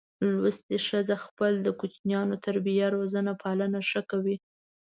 لوستي 0.37 0.77
ښځه 0.87 1.15
خپل 1.25 1.53
د 1.61 1.67
کوچینیانو 1.79 2.35
تربیه 2.45 2.87
روزنه 2.95 3.33
پالنه 3.43 3.79
ښه 3.89 4.01
کوي. 4.11 4.35